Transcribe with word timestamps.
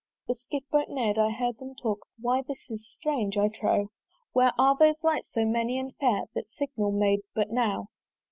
The 0.27 0.33
Skiff 0.33 0.63
boat 0.71 0.87
ne'rd: 0.89 1.19
I 1.19 1.29
heard 1.29 1.59
them 1.59 1.75
talk, 1.75 1.99
"Why, 2.19 2.41
this 2.41 2.71
is 2.71 2.83
strange, 2.91 3.37
I 3.37 3.49
trow! 3.49 3.91
"Where 4.33 4.51
are 4.57 4.75
those 4.75 5.03
lights 5.03 5.31
so 5.31 5.45
many 5.45 5.77
and 5.77 5.95
fair 5.97 6.23
"That 6.33 6.49
signal 6.51 6.91
made 6.91 7.19
but 7.35 7.51
now? 7.51 7.89